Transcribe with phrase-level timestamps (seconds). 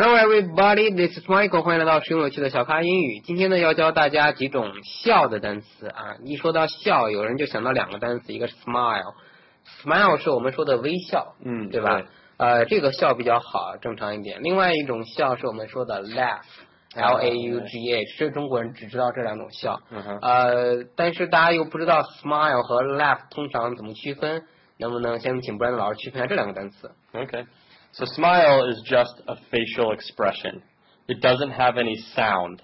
[0.00, 3.18] Hello everybody, this is Michael，欢迎来到实用有趣的小咖英语。
[3.18, 6.14] 今天呢要教大家几种笑的单词啊。
[6.22, 12.00] 一说到笑，有人就想到两个单词，一个是 smile，smile 是我们说的微笑，嗯，对吧？
[12.36, 14.40] 呃，这个笑比较好，正常一点。
[14.44, 19.80] 另外一种笑是我们说的 laugh，l a u g h，这中国人只知道这两种笑。
[19.90, 20.20] 嗯。
[20.22, 24.44] 呃，但是大家又不知道 smile 和 laugh 通常怎么区分，
[24.78, 27.46] 能不能先请 Brandon 老师区分一下这两个单词？Okay.
[27.92, 30.62] So smile is just a facial expression.
[31.08, 32.62] It doesn't have any sound.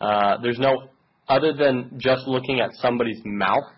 [0.00, 0.88] Uh, there's no,
[1.28, 3.70] other than just looking at somebody's mouth,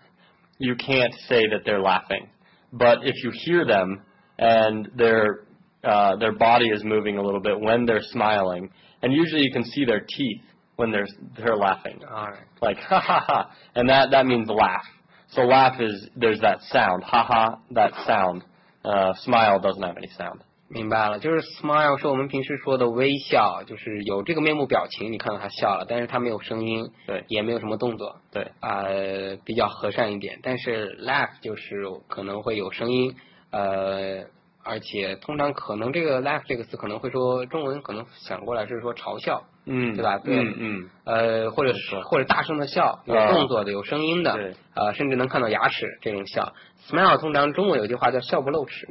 [0.57, 2.29] you can't say that they're laughing.
[2.73, 4.01] But if you hear them
[4.39, 5.47] and their
[5.83, 8.69] uh, their body is moving a little bit when they're smiling,
[9.01, 10.41] and usually you can see their teeth
[10.75, 11.07] when they're
[11.37, 12.01] they're laughing.
[12.09, 12.43] All right.
[12.61, 14.85] Like ha ha ha, and that that means laugh.
[15.29, 18.43] So laugh is there's that sound, ha ha, that sound.
[18.83, 20.43] Uh, smile doesn't have any sound.
[20.69, 30.39] 明白了，就是 smile 是我们平时说的微笑，就是有这个面部表情，你看到他笑了，但是他没有声音，对，也没有什么动作，对，呃，比较和善一点。
[30.43, 33.15] 但是 laugh 就是可能会有声音，
[33.51, 34.25] 呃，
[34.61, 40.17] 而且通常可能这个 laugh 这个词可能会说中文可能想过来是说嘲笑，嗯，对吧？
[40.17, 46.53] 对，嗯嗯，呃，或者是或者大声的笑，有动作的，有声音的，对，呃，甚至能看到牙齿这种笑。
[46.89, 48.89] smile 通常中文有句话叫笑不露齿。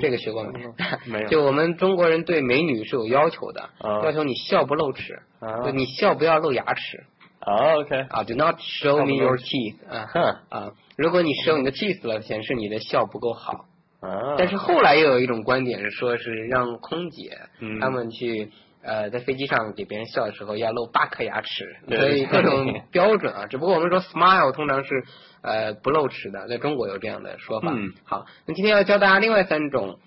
[0.00, 0.60] 这个学过没？
[1.06, 1.28] 没有。
[1.28, 3.70] 就我们中国人对美女是有要求的，
[4.04, 5.20] 要求你笑不露齿，
[5.64, 7.04] 就你笑不要露牙齿。
[7.40, 8.06] 哦，OK。
[8.10, 9.76] 啊，Do not show me your teeth。
[9.88, 13.66] 啊，啊，如果你 show 你的 teeth 了，显示你的笑不够好。
[14.00, 14.36] 啊。
[14.36, 17.38] 但是后来又有一种观点是说，是让空姐
[17.80, 18.50] 他们去。
[18.88, 23.44] 呃，在飞机上给别人笑的时候要露八颗牙齿，所以各种标准啊。
[23.44, 25.04] 只不过我们说 smile 通常是
[25.42, 27.70] 呃不露齿的，在中国有这样的说法。
[27.70, 27.92] 嗯。
[28.04, 29.98] 好，那今天要教大家另外三种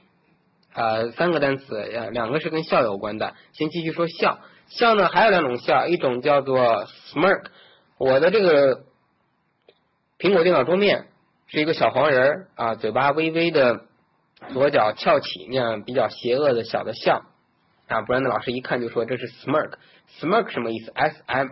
[0.73, 3.35] 呃三个单词，呃两个是跟笑有关的。
[3.53, 7.43] 先继续说笑，笑呢还有两种笑，一种叫做 smirk。
[7.99, 8.81] 我的这个
[10.17, 11.05] 苹果电脑桌面
[11.45, 13.81] 是一个小黄人啊，嘴巴微微的
[14.53, 17.21] 左脚翘起，那样比较邪恶的小的笑。
[17.90, 20.90] 啊，Brand 老师一看就说这是 smirk，smirk 什么意思？
[20.94, 21.48] S M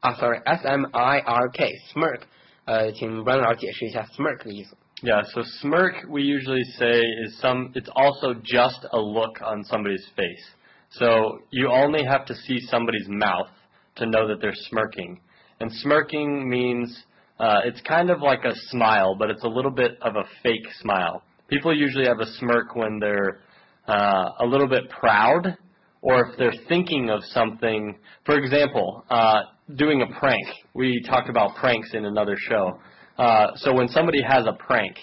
[0.00, 2.20] 啊，sorry，S M I R K，smirk，
[2.64, 4.76] 呃，请 Brand 老师解释一下 smirk 的意思。
[5.02, 7.72] Yeah, so smirk we usually say is some.
[7.74, 10.44] It's also just a look on somebody's face.
[10.90, 13.50] So you only have to see somebody's mouth
[13.96, 15.20] to know that they're smirking.
[15.60, 17.04] And smirking means
[17.38, 20.66] uh, it's kind of like a smile, but it's a little bit of a fake
[20.80, 21.22] smile.
[21.48, 23.40] People usually have a smirk when they're
[23.87, 25.57] uh, a little bit proud,
[26.01, 27.97] or if they're thinking of something.
[28.25, 29.43] For example, uh,
[29.75, 30.45] doing a prank.
[30.73, 32.79] We talked about pranks in another show.
[33.17, 34.97] Uh, so when somebody has a prank,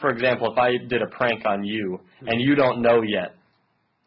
[0.00, 3.34] for example, if I did a prank on you and you don't know yet,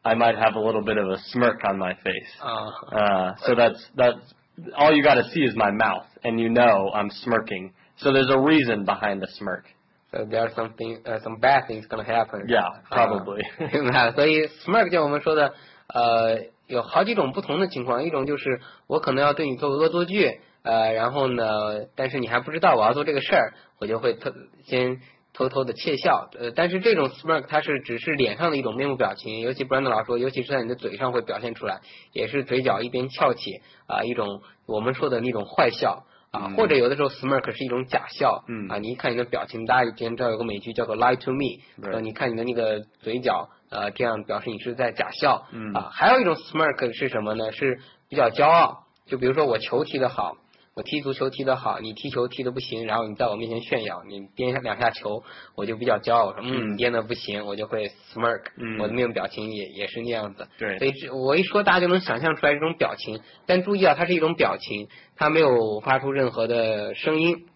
[0.03, 2.31] I might have a little bit of a smirk on my face.
[2.41, 4.33] Uh, uh, so that's that's
[4.75, 7.73] all you got to see is my mouth, and you know I'm smirking.
[7.97, 9.65] So there's a reason behind the smirk.
[10.11, 12.45] So there's something, uh, some bad things gonna happen.
[12.45, 13.43] Yeah, probably.
[13.71, 14.11] 明白了。
[14.11, 15.53] 所以 smirk 就我们说的，
[15.87, 18.03] 呃，有好几种不同的情况。
[18.03, 24.31] 一种就是我可能要对你做恶作剧，呃，然后呢，但是你还不知道我要做这个事儿，我就会偷
[24.65, 24.99] 先
[25.33, 26.29] 偷偷的窃笑。
[26.37, 31.79] 呃，但是这种 smirk 它是只是脸上的一种面部表情，尤其 Brandon 老说，尤其是在你的嘴上会表现出来，
[32.11, 36.03] 也是嘴角一边翘起啊，一种我们说的那种坏笑。
[36.31, 41.59] 啊，或者有的时候 smirk 是一种假笑，嗯啊，你一看你的表情，大家以前知道有个美剧叫做 Lie to Me，
[41.91, 47.51] 呃，你看你的那个嘴角，呃，这样表示你是在假笑，嗯啊，还有一种 smirk 是什么呢？
[47.51, 50.37] 是比较骄傲，就比如说我球踢得好。
[50.73, 55.21] 我踢足球踢得好，你踢球踢得不行，然后你在我面前炫耀，你颠两下球，
[55.53, 58.43] 我就比较骄傲，说嗯，颠的不行，我就会 smirk，
[58.79, 60.47] 我的面部表情也也是那样子。
[60.57, 63.19] 对，所以这我一说，大家就能想象出来这种表情。
[63.45, 64.87] 但注意啊，它是一种表情，
[65.17, 67.47] 它没有发出任何的声音，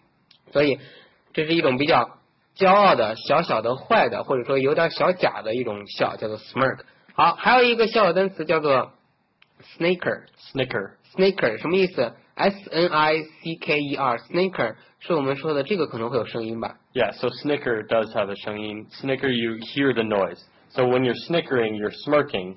[0.52, 0.78] 所以
[1.32, 2.18] 这是一种比较
[2.54, 6.80] 骄傲的、小小的、坏的，或者说有点小假的一种笑，叫做 smirk。
[7.14, 8.92] 好，还有一个笑的单词叫做
[9.78, 16.77] snicker，snicker，snicker 什么意思 ？S N I C K E R snicker 是我们说的这个可能会有声音吧？
[16.93, 18.87] Yeah, so snicker does have a 声音。
[18.91, 20.39] Snicker, you hear the noise.
[20.69, 22.55] So when you're snickering, you're smirking.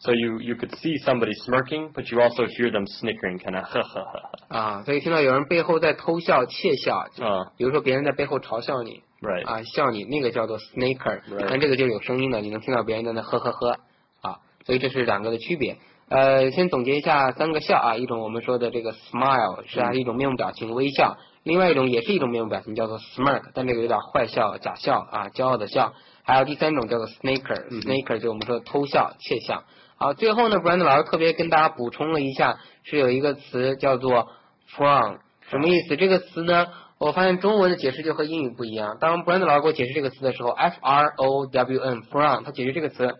[0.00, 3.64] So you you could see somebody smirking, but you also hear them snickering, kind of
[3.64, 4.30] 呵呵呵。
[4.46, 13.80] 啊，所以听到有人背后在偷笑、窃笑，啊，比如说别人在背后嘲笑你，right 啊，笑你，那个叫做 snicker，但这个就有声音的，你能听到别人在那呵呵呵
[14.20, 15.78] 啊，所以这是两个的区别。
[16.09, 25.93] 呃，先总结一下三个笑啊，一种我们说的这个 smile 是啊一种面部表情微笑，另外一种也是一种面部表情叫做 smirk，但这个有点坏笑、假笑啊，骄傲的笑。
[26.25, 29.63] 还有第三种叫做 snicker，snicker 就我们说偷笑、窃笑。
[29.97, 34.29] 好，最后呢，Brand 老师特别跟大家补充了一下，是有一个词叫做
[34.73, 35.17] frown，
[35.49, 35.97] 什么意思？
[35.97, 36.67] 这个词呢，
[36.97, 38.97] 我发现中文的解释就和英语不一样。
[39.01, 43.15] 当 Brand 老师给我解释这个词的时候，f r o w n，from，他解释这个词，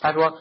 [0.00, 0.38] 他说，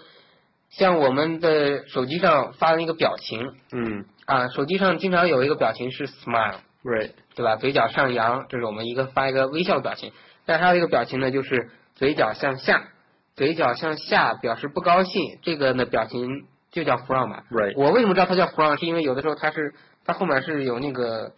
[0.78, 7.12] 像我们的手机上发的那个表情，嗯啊，手机上经常有一个表情是 smile，Right.
[7.36, 7.56] 对吧？
[7.58, 10.12] 嘴角上扬，这是我们一个发一个微笑的表情。
[10.46, 12.90] 但还有一个表情呢，就是嘴角向下，
[13.36, 16.28] 嘴角向下表示不高兴，这个呢表情
[16.72, 17.44] 就叫 frown 吧。
[17.52, 17.74] Right.
[17.78, 18.80] 我为什么知道它叫 frown？
[18.80, 19.74] 是因为有的时候它是
[20.06, 21.34] 它后面是有那个，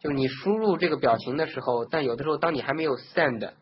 [0.00, 3.52] 就是你输入这个表情的时候，但有的时候当你还没有 send 的.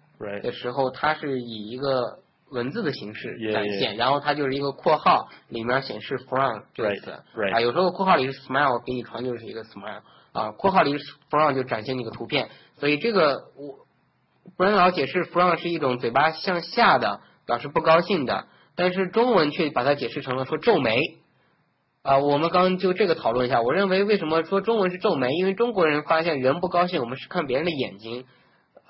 [0.53, 2.19] 时候，它是以一个
[2.51, 7.55] 文字的形式展现然后它就是一个括号里面显示 frown 这个词 right.
[7.55, 10.01] 啊，有时候括号里是 smile 给你传就是一个 smile
[10.33, 12.49] 啊，括号里是 frown 就展现那个图片，
[12.79, 13.87] 所以这个我
[14.57, 21.01] 不然老解释 frown 是一种嘴巴向下的表示不高兴的，但是中文却把它解释成了说皱眉。
[22.03, 23.61] 啊，我们刚刚就这个讨论一下。
[23.61, 25.29] 我认为为什么说中文是皱眉？
[25.33, 28.25] 因为中国人发现人不高兴，我们是看别人的眼睛，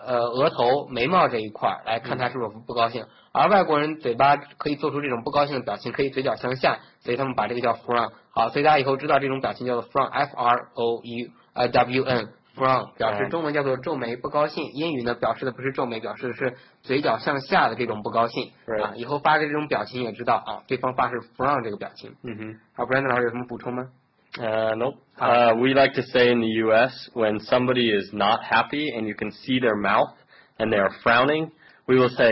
[0.07, 3.07] 呃，额头、眉毛这一块儿来看他是否不高兴。
[3.33, 8.11] 而外国人嘴巴可以做出这种不高兴的表情，可以嘴角向下，所以他们把这个叫 frown。
[8.31, 12.29] 好，所以大家以后知道这种表情叫做 frown，f r o u 呃 w n。
[12.57, 18.51] frown 表示中文叫做皱眉不高兴，英语呢表示的不是皱眉，表示的是嘴角向下的这种不高兴。
[18.83, 22.17] 啊，以后发的这种表情也知道啊，对方发是 frown 这个表情。
[22.23, 22.59] Mm-hmm.
[22.75, 23.89] 好，Brandon 老师有什么补充吗？
[24.38, 24.96] Uh, nope.
[25.20, 27.10] Uh, we like to say in the U.S.
[27.14, 30.14] when somebody is not happy and you can see their mouth
[30.60, 31.52] and they are frowning,
[31.88, 32.32] we will say,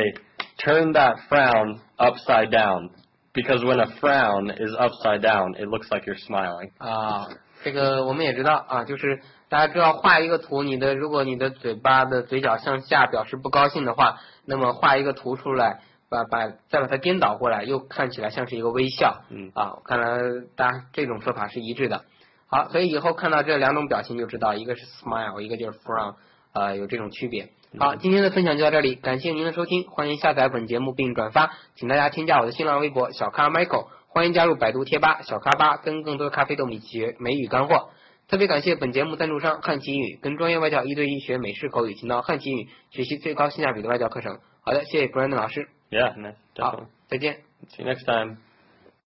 [0.63, 2.89] turn that frown upside down.
[3.33, 6.71] Because when a frown is upside down, it looks like you're smiling.
[6.77, 7.27] 啊，
[7.63, 19.22] 这个我们也知道啊，就是大家知道画一个图，你的如果你的嘴巴的嘴角向下表示不高兴的话，那么画一个图出来， 把把再把它颠倒过来，又看起来像是一个微笑。
[19.30, 20.18] 嗯啊，看来
[20.56, 22.04] 大家这种说法是一致的。
[22.46, 26.14] 好，所以以后看到这两种表情就知道，一个是 smile，一个就是 frown，
[26.54, 27.50] 呃，有这种区别。
[27.78, 37.90] 好，今天的分享就到这里，感谢您的收听，欢迎下载本节目并转发，请大家添加我的新浪微博小咖 Michael，欢迎加入百度贴吧小咖吧，跟更多的咖啡豆米学美语干货。
[38.28, 44.38] 特别感谢本节目赞助商汉奇英语，跟专业外教一对一学美式口语，请到汉奇英语学习最高性价比的外教课程。
[44.62, 46.36] 好的，谢谢 Brandon 老师，Yeah, definitely.
[46.58, 47.36] Uh, again.
[47.70, 48.38] See you next time.